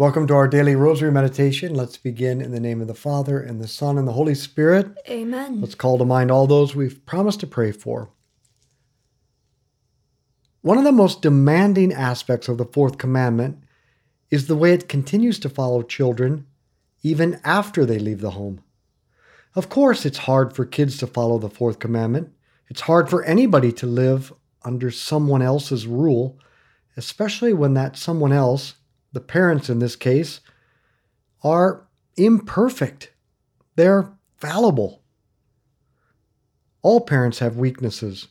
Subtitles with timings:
[0.00, 1.74] Welcome to our daily rosary meditation.
[1.74, 4.96] Let's begin in the name of the Father, and the Son, and the Holy Spirit.
[5.06, 5.60] Amen.
[5.60, 8.08] Let's call to mind all those we've promised to pray for.
[10.62, 13.58] One of the most demanding aspects of the fourth commandment
[14.30, 16.46] is the way it continues to follow children
[17.02, 18.62] even after they leave the home.
[19.54, 22.32] Of course, it's hard for kids to follow the fourth commandment.
[22.70, 24.32] It's hard for anybody to live
[24.64, 26.38] under someone else's rule,
[26.96, 28.76] especially when that someone else
[29.12, 30.40] the parents in this case,
[31.42, 31.86] are
[32.16, 33.12] imperfect.
[33.76, 35.02] They're fallible.
[36.82, 38.28] All parents have weaknesses.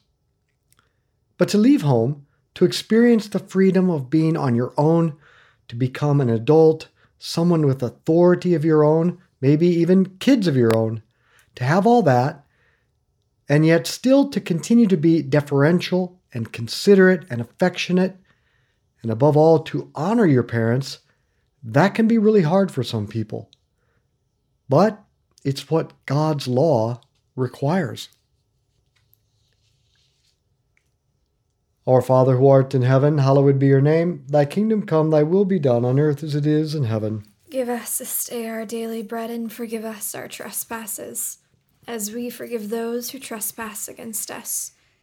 [1.38, 5.18] But to leave home, to experience the freedom of being on your own,
[5.68, 10.76] to become an adult, someone with authority of your own, maybe even kids of your
[10.76, 11.04] own,
[11.56, 12.46] to have all that,
[13.48, 18.18] and yet still to continue to be deferential and considerate and affectionate
[19.02, 21.00] and above all, to honor your parents,
[21.64, 23.50] that can be really hard for some people.
[24.68, 25.04] But
[25.44, 27.02] it's what God's law
[27.36, 28.10] requires.
[31.88, 34.24] Our Father who art in heaven, hallowed be your name.
[34.28, 37.24] Thy kingdom come, thy will be done on earth as it is in heaven.
[37.50, 41.40] Give us this day our daily bread and forgive us our trespasses,
[41.88, 44.74] as we forgive those who trespass against us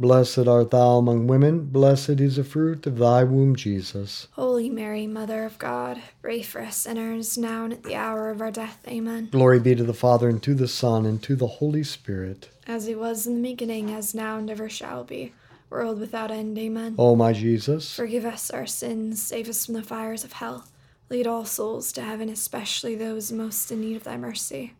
[0.00, 4.28] Blessed art thou among women, blessed is the fruit of thy womb, Jesus.
[4.30, 8.40] Holy Mary, Mother of God, pray for us sinners, now and at the hour of
[8.40, 8.82] our death.
[8.88, 9.28] Amen.
[9.30, 12.48] Glory be to the Father, and to the Son, and to the Holy Spirit.
[12.66, 15.34] As it was in the beginning, as now, and ever shall be,
[15.68, 16.56] world without end.
[16.56, 16.94] Amen.
[16.96, 20.64] O my Jesus, forgive us our sins, save us from the fires of hell.
[21.10, 24.72] Lead all souls to heaven, especially those most in need of thy mercy.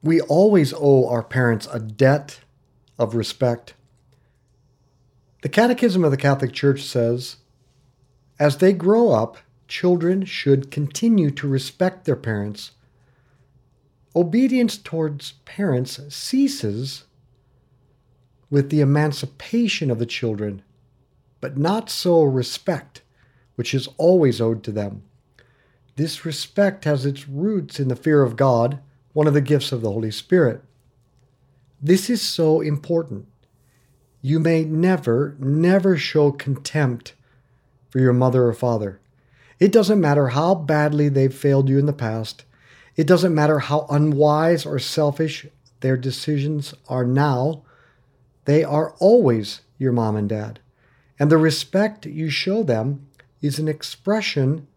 [0.00, 2.38] We always owe our parents a debt
[3.02, 3.74] of respect.
[5.42, 7.36] The Catechism of the Catholic Church says
[8.38, 12.72] as they grow up, children should continue to respect their parents.
[14.16, 17.04] Obedience towards parents ceases
[18.50, 20.62] with the emancipation of the children,
[21.40, 23.02] but not so respect,
[23.54, 25.04] which is always owed to them.
[25.96, 28.80] This respect has its roots in the fear of God,
[29.12, 30.62] one of the gifts of the Holy Spirit.
[31.82, 33.26] This is so important.
[34.20, 37.14] You may never, never show contempt
[37.90, 39.00] for your mother or father.
[39.58, 42.44] It doesn't matter how badly they've failed you in the past.
[42.94, 45.46] It doesn't matter how unwise or selfish
[45.80, 47.62] their decisions are now.
[48.44, 50.60] They are always your mom and dad.
[51.18, 53.08] And the respect you show them
[53.40, 54.68] is an expression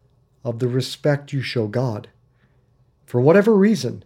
[0.43, 2.09] of the respect you show God.
[3.05, 4.03] For whatever reason,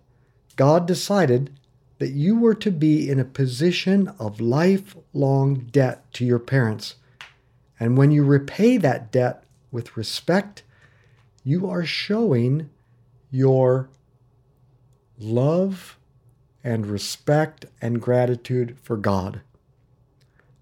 [0.57, 1.51] God decided
[1.99, 6.95] that you were to be in a position of lifelong debt to your parents.
[7.79, 10.63] And when you repay that debt with respect,
[11.43, 12.69] you are showing
[13.31, 13.89] your
[15.17, 15.97] love
[16.63, 19.41] and respect and gratitude for God.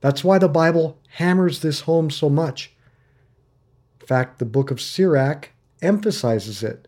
[0.02, 2.74] That's why the Bible hammers this home so much.
[4.00, 5.50] In fact, the book of Sirach
[5.82, 6.87] emphasizes it.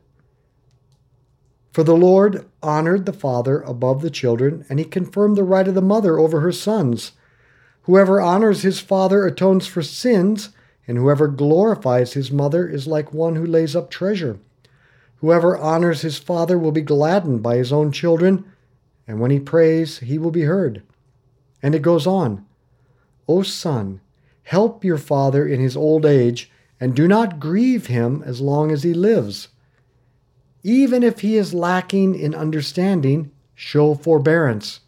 [1.72, 5.76] For the Lord honored the father above the children, and he confirmed the right of
[5.76, 7.12] the mother over her sons.
[7.84, 10.50] Whoever honors his father atones for sins,
[10.88, 14.40] and whoever glorifies his mother is like one who lays up treasure.
[15.18, 18.46] Whoever honors his father will be gladdened by his own children,
[19.08, 20.82] and when he prays, he will be heard.
[21.62, 22.46] And it goes on
[23.28, 24.02] O son,
[24.44, 28.82] help your father in his old age, and do not grieve him as long as
[28.84, 29.50] he lives.
[30.64, 34.82] Even if he is lacking in understanding, show forbearance.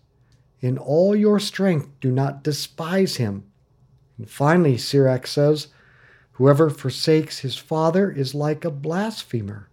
[0.60, 3.44] In all your strength, do not despise him.
[4.18, 5.68] And finally, Sirach says,
[6.34, 9.70] Whoever forsakes his father is like a blasphemer,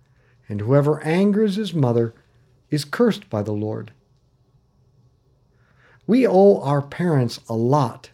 [0.49, 2.15] and whoever angers his mother
[2.71, 3.93] is cursed by the Lord.
[6.07, 8.11] We owe our parents a lot,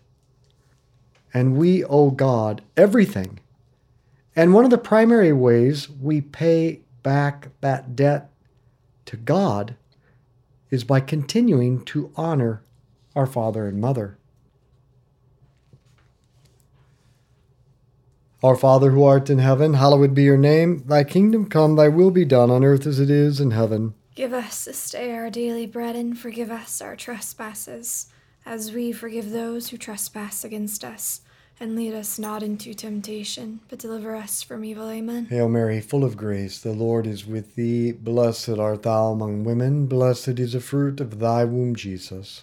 [1.32, 3.40] and we owe God everything.
[4.36, 8.32] And one of the primary ways we pay back that debt
[9.04, 9.76] to God
[10.70, 12.64] is by continuing to honor
[13.14, 14.18] our father and mother.
[18.42, 20.84] Our Father who art in heaven, hallowed be your name.
[20.86, 23.94] Thy kingdom come, thy will be done on earth as it is in heaven.
[24.14, 28.08] Give us this day our daily bread and forgive us our trespasses,
[28.44, 31.22] as we forgive those who trespass against us
[31.60, 34.88] and lead us not into temptation, but deliver us from evil.
[34.88, 35.26] Amen.
[35.26, 37.92] Hail Mary, full of grace, the Lord is with thee.
[37.92, 42.42] Blessed art thou among women, blessed is the fruit of thy womb, Jesus.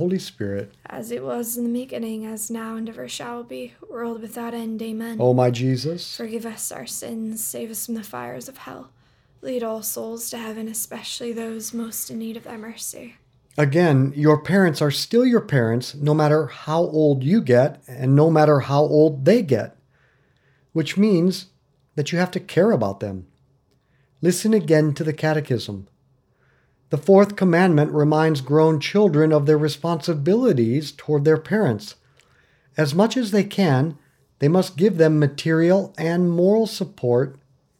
[0.00, 0.72] Holy Spirit.
[0.86, 4.80] As it was in the beginning, as now, and ever shall be, world without end.
[4.80, 5.18] Amen.
[5.20, 8.92] O my Jesus, forgive us our sins, save us from the fires of hell.
[9.42, 13.16] Lead all souls to heaven, especially those most in need of thy mercy.
[13.58, 18.30] Again, your parents are still your parents no matter how old you get and no
[18.30, 19.76] matter how old they get,
[20.72, 21.48] which means
[21.96, 23.26] that you have to care about them.
[24.22, 25.88] Listen again to the Catechism.
[26.90, 31.94] The fourth commandment reminds grown children of their responsibilities toward their parents.
[32.76, 33.96] As much as they can,
[34.40, 37.38] they must give them material and moral support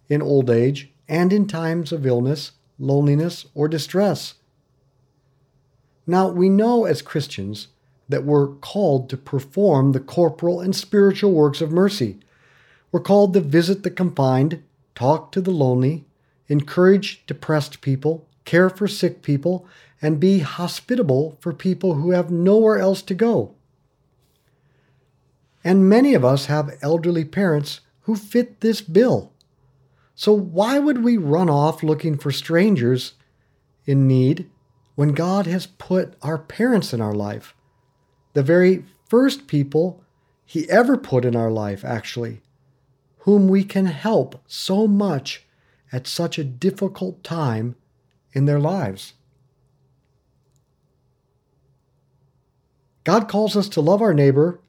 [0.08, 4.34] in old age and in times of illness, loneliness, or distress.
[6.06, 7.68] Now, we know as Christians
[8.08, 12.18] that we're called to perform the corporal and spiritual works of mercy.
[12.92, 14.62] We're called to visit the confined,
[14.94, 16.04] talk to the lonely,
[16.48, 19.64] encourage depressed people, care for sick people,
[20.02, 23.54] and be hospitable for people who have nowhere else to go.
[25.62, 29.32] And many of us have elderly parents who fit this bill.
[30.16, 33.12] So, why would we run off looking for strangers
[33.86, 34.50] in need
[34.96, 37.54] when God has put our parents in our life?
[38.32, 40.02] The very first people
[40.44, 42.40] He ever put in our life, actually,
[43.18, 45.46] whom we can help so much
[45.92, 47.76] at such a difficult time
[48.32, 49.14] in their lives.
[53.04, 54.60] God calls us to love our neighbor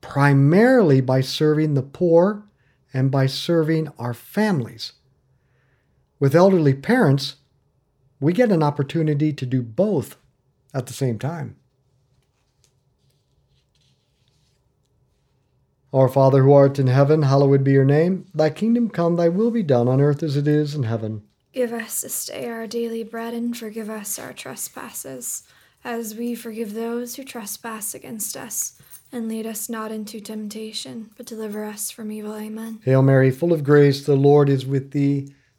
[0.00, 2.44] primarily by serving the poor
[2.92, 4.92] and by serving our families.
[6.18, 7.36] With elderly parents,
[8.20, 10.16] we get an opportunity to do both
[10.72, 11.56] at the same time.
[15.92, 18.26] Our Father who art in heaven, hallowed be your name.
[18.34, 21.22] Thy kingdom come, thy will be done on earth as it is in heaven.
[21.56, 25.44] Give us this day our daily bread and forgive us our trespasses,
[25.84, 28.78] as we forgive those who trespass against us.
[29.10, 32.36] And lead us not into temptation, but deliver us from evil.
[32.36, 32.80] Amen.
[32.84, 35.32] Hail Mary, full of grace, the Lord is with thee.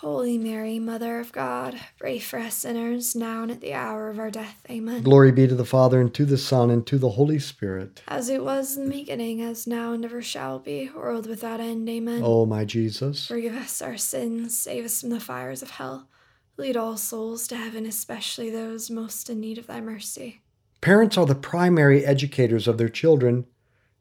[0.00, 4.18] Holy Mary, Mother of God, pray for us sinners, now and at the hour of
[4.18, 4.64] our death.
[4.70, 5.02] Amen.
[5.02, 8.00] Glory be to the Father, and to the Son, and to the Holy Spirit.
[8.08, 11.86] As it was in the beginning, as now and ever shall be, world without end.
[11.86, 12.22] Amen.
[12.24, 13.26] O my Jesus.
[13.26, 16.08] Forgive us our sins, save us from the fires of hell.
[16.56, 20.40] Lead all souls to heaven, especially those most in need of thy mercy.
[20.80, 23.44] Parents are the primary educators of their children,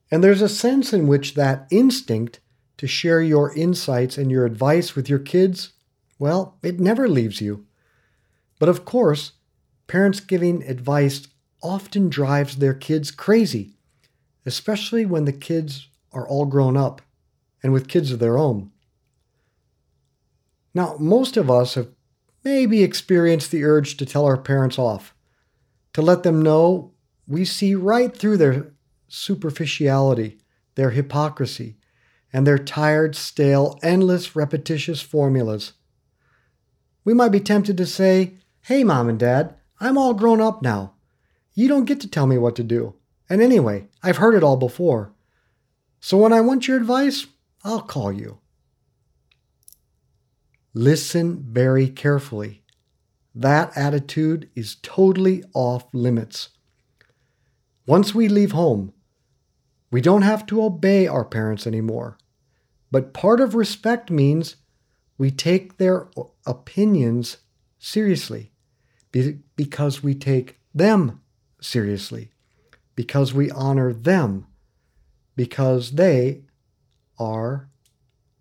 [0.09, 2.39] and there's a sense in which that instinct
[2.77, 5.73] to share your insights and your advice with your kids,
[6.19, 7.65] well, it never leaves you.
[8.59, 9.31] But of course,
[9.88, 11.27] parents giving advice
[11.63, 13.73] often drives their kids crazy,
[14.45, 17.01] especially when the kids are all grown up
[17.63, 18.71] and with kids of their own.
[20.73, 21.89] Now, most of us have
[22.43, 25.15] maybe experienced the urge to tell our parents off,
[25.93, 26.93] to let them know
[27.27, 28.73] we see right through their
[29.07, 30.38] superficiality,
[30.75, 31.77] their hypocrisy,
[32.31, 35.73] and their tired, stale, endless, repetitious formulas.
[37.03, 40.93] We might be tempted to say, Hey, mom and dad, I'm all grown up now.
[41.53, 42.95] You don't get to tell me what to do.
[43.29, 45.13] And anyway, I've heard it all before.
[45.99, 47.27] So when I want your advice,
[47.63, 48.39] I'll call you.
[50.73, 52.63] Listen very carefully.
[53.35, 56.49] That attitude is totally off limits.
[57.85, 58.93] Once we leave home,
[59.91, 62.17] we don't have to obey our parents anymore.
[62.91, 64.57] But part of respect means
[65.19, 66.07] we take their
[66.47, 67.38] opinions
[67.77, 68.51] seriously
[69.55, 71.21] because we take them
[71.61, 72.31] seriously,
[72.95, 74.47] because we honor them,
[75.35, 76.41] because they
[77.19, 77.69] are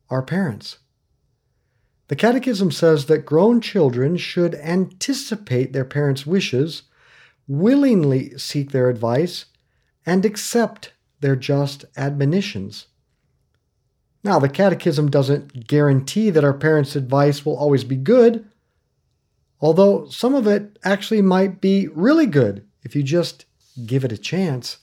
[0.08, 0.78] our parents.
[2.06, 6.84] The Catechism says that grown children should anticipate their parents' wishes,
[7.46, 9.46] willingly seek their advice,
[10.06, 12.86] and accept their just admonitions.
[14.24, 18.48] Now, the Catechism doesn't guarantee that our parents' advice will always be good.
[19.60, 23.44] Although some of it actually might be really good if you just
[23.86, 24.78] give it a chance.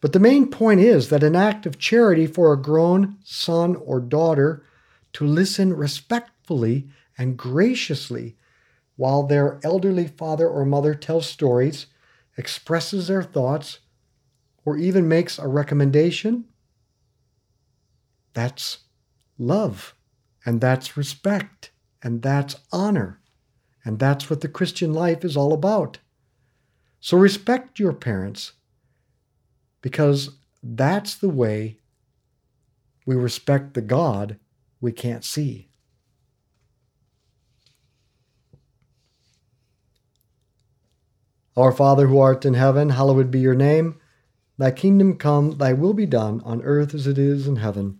[0.00, 4.00] But the main point is that an act of charity for a grown son or
[4.00, 4.64] daughter
[5.12, 8.36] to listen respectfully and graciously
[8.96, 11.86] while their elderly father or mother tells stories,
[12.36, 13.78] expresses their thoughts,
[14.64, 16.44] or even makes a recommendation,
[18.40, 18.78] that's
[19.36, 19.94] love,
[20.46, 23.20] and that's respect, and that's honor,
[23.84, 25.98] and that's what the Christian life is all about.
[27.00, 28.52] So respect your parents
[29.82, 30.30] because
[30.62, 31.80] that's the way
[33.04, 34.38] we respect the God
[34.80, 35.68] we can't see.
[41.58, 44.00] Our Father who art in heaven, hallowed be your name.
[44.56, 47.99] Thy kingdom come, thy will be done, on earth as it is in heaven.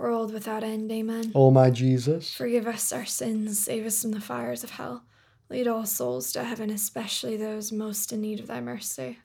[0.00, 0.90] world without end.
[0.90, 1.30] Amen.
[1.34, 5.04] O my Jesus, Forgive us our sins, save us from the fires of hell.
[5.50, 9.18] Lead all souls to heaven, especially those most in need of thy mercy.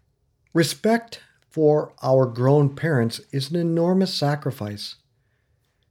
[0.53, 4.95] respect for our grown parents is an enormous sacrifice.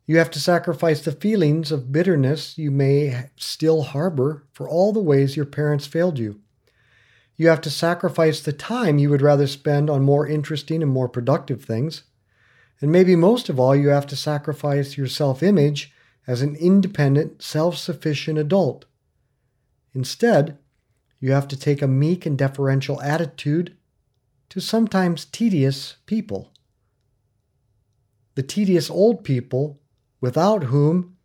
[0.06, 5.00] You have to sacrifice the feelings of bitterness you may still harbor for all the
[5.00, 6.40] ways your parents failed you.
[7.36, 11.08] You have to sacrifice the time you would rather spend on more interesting and more
[11.08, 12.02] productive things.
[12.80, 15.92] And maybe most of all, you have to sacrifice your self image
[16.26, 18.86] as an independent, self sufficient adult.
[19.92, 20.58] Instead,
[21.20, 23.76] you have to take a meek and deferential attitude
[24.50, 26.52] to sometimes tedious people.
[28.34, 29.80] The tedious old people
[30.20, 31.16] without whom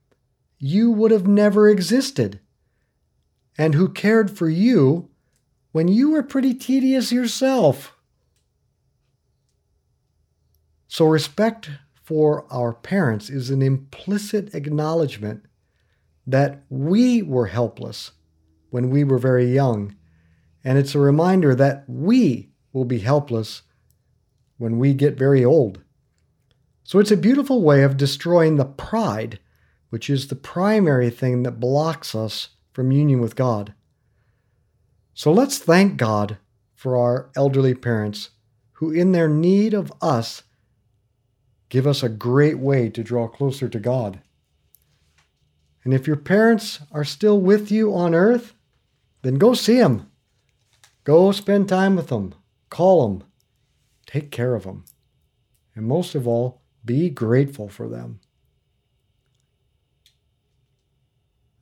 [0.60, 2.40] you would have never existed,
[3.58, 5.10] and who cared for you
[5.72, 7.96] when you were pretty tedious yourself.
[11.00, 11.70] So, respect
[12.04, 15.46] for our parents is an implicit acknowledgement
[16.28, 18.12] that we were helpless
[18.70, 19.96] when we were very young,
[20.62, 23.62] and it's a reminder that we will be helpless
[24.58, 25.80] when we get very old.
[26.84, 29.40] So it's a beautiful way of destroying the pride,
[29.92, 33.74] which is the primary thing that blocks us from union with God.
[35.14, 36.40] So let's thank God
[36.76, 38.32] for our elderly parents
[38.74, 40.44] who, in their need of us,
[41.70, 44.20] give us a great way to draw closer to God.
[45.84, 48.54] And if your parents are still with you on earth,
[49.22, 50.12] then go see them.
[51.04, 52.36] Go spend time with them.
[52.70, 53.28] Call them.
[54.06, 54.86] Take care of them.
[55.76, 58.20] And most of all, be grateful for them.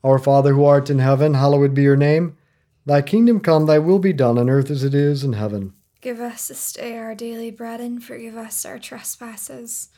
[0.03, 2.37] Our Father who art in heaven, hallowed be your name.
[2.85, 5.73] Thy kingdom come, thy will be done on earth as it is in heaven.
[6.07, 9.89] Give us this day our daily bread and forgive us our trespasses,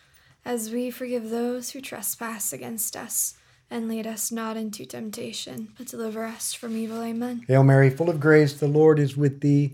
[0.43, 3.35] as we forgive those who trespass against us.
[3.69, 7.03] And lead us not into temptation, but deliver us from evil.
[7.03, 7.45] Amen.
[7.47, 9.73] Hail Mary, full of grace, the Lord is with thee.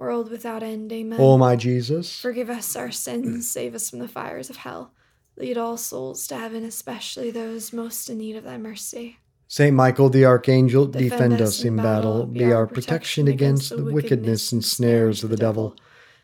[0.00, 0.90] world without end.
[0.90, 1.20] Amen.
[1.20, 4.92] O my Jesus, Forgive us our sins, save us from the fires of hell.
[5.36, 9.18] Lead all souls to heaven, especially those most in need of thy mercy.
[9.46, 14.52] Saint Michael the Archangel, defend, Defend us in battle, be our protection against the wickedness
[14.52, 15.76] and snares of the devil.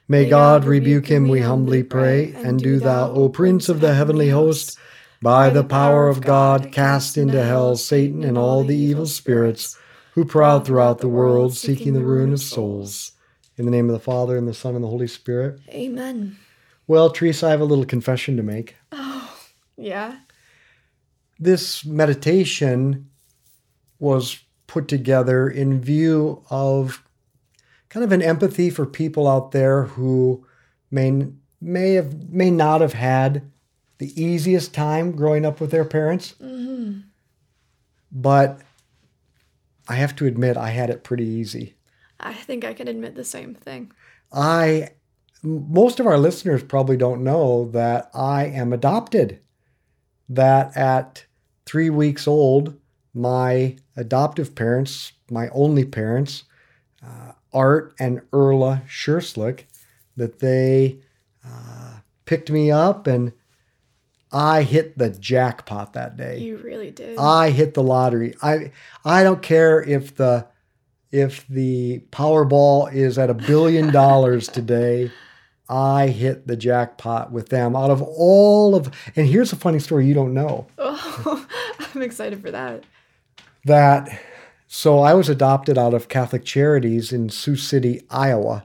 [0.08, 4.30] May God rebuke him, we humbly pray, and do thou, O Prince of the heavenly
[4.30, 4.78] host,
[5.20, 9.76] by the power of God, cast into hell Satan and all the evil spirits
[10.12, 13.12] who prowl throughout the world, seeking the ruin of souls.
[13.58, 15.60] In the name of the Father, and the Son, and the Holy Spirit.
[15.70, 16.36] Amen.
[16.86, 18.76] Well, Teresa, I have a little confession to make.
[18.92, 19.34] Oh,
[19.76, 20.18] yeah.
[21.38, 23.10] This meditation
[23.98, 27.02] was put together in view of
[27.88, 30.44] kind of an empathy for people out there who
[30.90, 31.26] may
[31.60, 33.50] may have may not have had
[33.98, 36.34] the easiest time growing up with their parents.
[36.40, 36.98] hmm
[38.12, 38.60] But
[39.88, 41.75] I have to admit I had it pretty easy.
[42.20, 43.92] I think I can admit the same thing.
[44.32, 44.90] I
[45.42, 49.40] most of our listeners probably don't know that I am adopted.
[50.28, 51.24] That at
[51.66, 52.78] 3 weeks old,
[53.14, 56.44] my adoptive parents, my only parents,
[57.04, 59.64] uh, Art and Erla Schurslick,
[60.16, 60.98] that they
[61.44, 63.32] uh, picked me up and
[64.32, 66.38] I hit the jackpot that day.
[66.38, 67.18] You really did.
[67.18, 68.34] I hit the lottery.
[68.42, 68.72] I
[69.04, 70.46] I don't care if the
[71.16, 75.10] if the Powerball is at a billion dollars today.
[75.68, 80.06] I hit the jackpot with them out of all of and here's a funny story
[80.06, 80.68] you don't know.
[80.78, 81.44] oh,
[81.94, 82.84] I'm excited for that.
[83.64, 84.20] That
[84.68, 88.64] so I was adopted out of Catholic Charities in Sioux City, Iowa,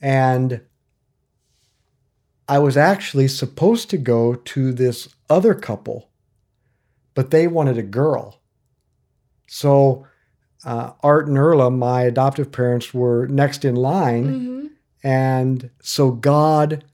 [0.00, 0.62] and
[2.48, 6.08] I was actually supposed to go to this other couple,
[7.14, 8.40] but they wanted a girl.
[9.48, 10.06] So
[10.64, 14.58] uh, Art and Erla, my adoptive parents, were next in line, hmm
[15.04, 16.84] and so God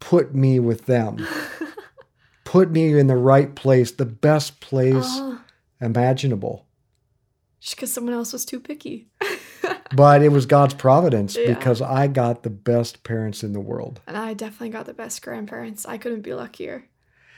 [0.00, 1.24] put me with them,
[2.44, 5.38] put me in the right place, the best place oh,
[5.80, 6.66] imaginable.
[7.60, 9.08] just because someone else was too picky.
[9.94, 11.52] But it was God's providence Yeah.
[11.52, 14.00] because I got the best parents in the world.
[14.06, 15.84] and I definitely got the best grandparents.
[15.84, 16.84] I couldn't be luckier.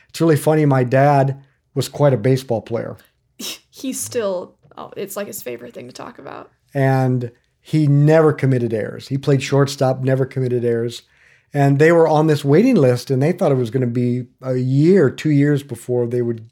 [0.09, 0.65] It's really funny.
[0.65, 1.43] My dad
[1.75, 2.97] was quite a baseball player,
[3.71, 6.51] He's still, oh, it's like his favorite thing to talk about.
[6.75, 7.31] and
[7.67, 9.09] he never committed errors.
[9.09, 11.01] He played shortstop, never committed errors.
[11.55, 14.27] And they were on this waiting list, and they thought it was going to be
[14.43, 16.51] a year, two years before they would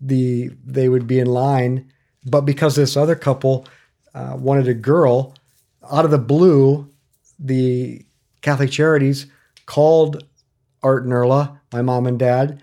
[0.00, 1.92] the they would be in line.
[2.24, 3.66] But because this other couple
[4.14, 5.34] uh, wanted a girl,
[5.90, 6.88] out of the blue,
[7.38, 8.06] the
[8.40, 9.26] Catholic Charities
[9.66, 10.24] called
[10.82, 12.62] Art and Erla, my mom and dad,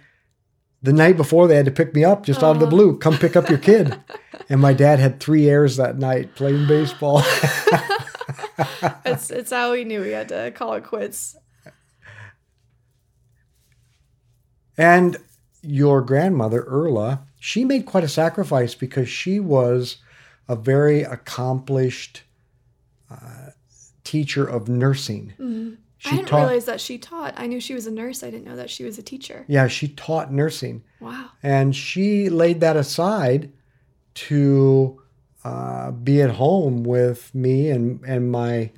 [0.86, 2.98] the night before they had to pick me up just out of the blue.
[2.98, 4.00] Come pick up your kid.
[4.50, 7.24] and my dad had three airs that night playing baseball.
[9.06, 11.36] It's, it's how he knew he had to call it quits.
[14.78, 15.18] and
[15.62, 19.98] your grandmother, Erla, she made quite a sacrifice because she was
[20.48, 22.24] a very accomplished
[23.12, 23.50] uh,
[24.04, 25.34] teacher of nursing.
[25.40, 25.78] Mhm.
[26.06, 27.34] She I didn't taught, realize that she taught.
[27.38, 28.24] I knew she was a nurse.
[28.24, 29.44] I didn't know that she was a teacher.
[29.48, 30.84] yeah, she taught nursing.
[31.00, 31.30] Wow.
[31.44, 33.52] And she laid that aside
[34.16, 35.02] to
[35.44, 38.72] uh, be at home with me and, and my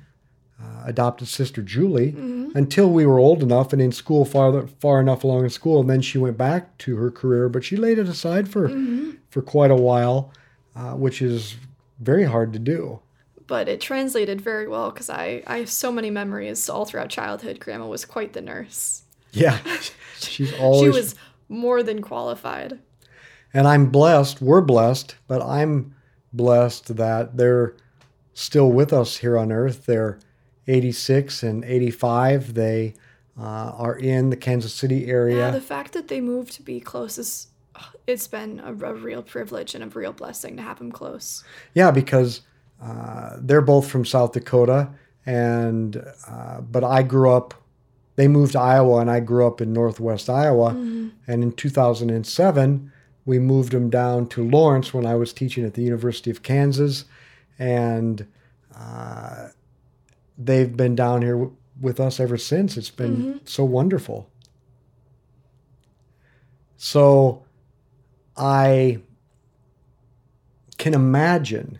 [0.62, 5.00] uh, adopted sister, Julie, hmm until we were old enough and in school, far, far
[5.00, 5.80] enough along in school.
[5.82, 9.10] And then she went back to her career, but she laid it aside for, hmm
[9.28, 10.32] for quite a while,
[10.74, 11.56] uh, which is
[12.00, 13.00] very hard to do.
[13.48, 17.58] But it translated very well because I, I have so many memories all throughout childhood.
[17.58, 19.02] Grandma was quite the nurse.
[19.32, 19.58] Yeah,
[20.20, 20.94] she's always.
[20.94, 21.14] She was
[21.48, 22.78] more than qualified.
[23.52, 25.94] And I'm blessed, we're blessed, but I'm
[26.32, 27.74] blessed that they're
[28.34, 29.86] still with us here on earth.
[29.86, 30.18] They're
[30.66, 32.54] 86 and 85.
[32.54, 32.94] They
[33.38, 35.38] uh, are in the Kansas City area.
[35.38, 37.48] Yeah, the fact that they moved to be close is,
[38.06, 41.42] it's been a, a real privilege and a real blessing to have them close.
[41.74, 42.42] yeah, because
[42.82, 44.88] uh, they're both from South Dakota,
[45.26, 47.54] and uh, but I grew up.
[48.16, 50.72] They moved to Iowa, and I grew up in Northwest Iowa.
[50.72, 51.12] Mhm.
[51.26, 52.90] And in 2007,
[53.24, 57.04] we moved them down to Lawrence when I was teaching at the University of Kansas.
[57.58, 58.26] And
[58.76, 59.48] uh,
[60.36, 62.76] they've been down here w- with us ever since.
[62.76, 64.28] It's been so wonderful.
[66.76, 67.42] So
[68.36, 68.98] I
[70.76, 71.78] can imagine,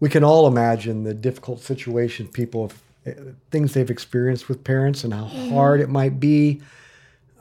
[0.00, 5.04] we can all imagine the difficult situation people have, eh, things they've experienced with parents
[5.04, 6.60] and how hard it might be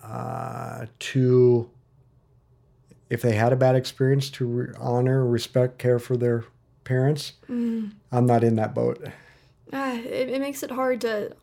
[0.03, 1.69] uh, to,
[3.09, 6.43] if they had a bad experience, to re- honor, respect, care for their
[6.83, 7.33] parents.
[7.49, 7.91] Mm.
[8.11, 9.01] I'm not in that boat.
[9.71, 11.35] Ah, it, it makes it hard to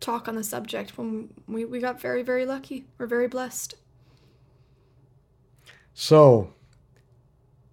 [0.00, 2.84] talk on the subject when we, we got very, very lucky.
[2.98, 3.74] We're very blessed.
[5.94, 6.52] So,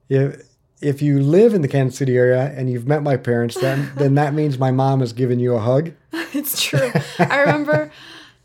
[0.09, 3.91] if if you live in the Kansas City area and you've met my parents, then
[3.97, 5.93] then that means my mom has given you a hug.
[6.33, 6.91] it's true.
[7.19, 7.91] I remember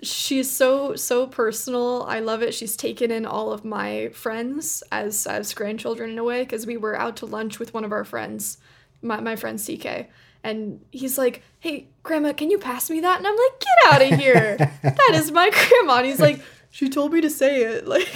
[0.03, 2.05] she's so so personal.
[2.05, 2.55] I love it.
[2.55, 6.77] She's taken in all of my friends as as grandchildren in a way because we
[6.77, 8.59] were out to lunch with one of our friends,
[9.03, 10.09] my my friend CK,
[10.43, 14.13] and he's like, "Hey, grandma, can you pass me that?" And I'm like, "Get out
[14.13, 14.57] of here!
[14.83, 16.41] that is my grandma." And he's like,
[16.71, 18.09] "She told me to say it." Like,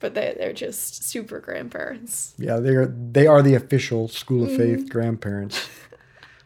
[0.00, 2.34] but they they're just super grandparents.
[2.38, 5.68] Yeah, they are they are the official School of Faith grandparents.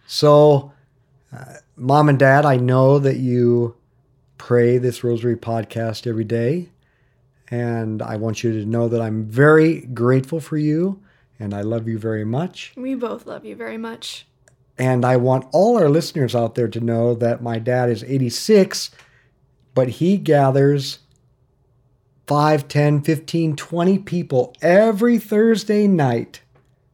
[0.07, 0.73] So,
[1.33, 3.77] uh, mom and dad, I know that you
[4.37, 6.69] pray this Rosary podcast every day,
[7.51, 11.03] and I want you to know that I'm very grateful for you,
[11.39, 12.75] and I love you very much.
[12.77, 14.27] We both love you very much.
[14.77, 18.91] And I want all our listeners out there to know that my dad is 86,
[19.73, 20.99] but he gathers
[22.27, 26.41] 5, 10, 15, 20 people every Thursday night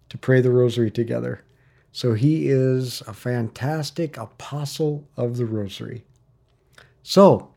[0.08, 1.44] to pray the rosary together.
[1.92, 6.04] So he is a fantastic apostle of the rosary.
[7.02, 7.52] So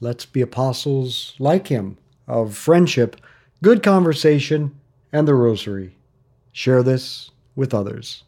[0.00, 3.16] let's be apostles like him of friendship,
[3.62, 4.78] good conversation,
[5.12, 5.96] and the rosary.
[6.52, 8.24] Share this with others.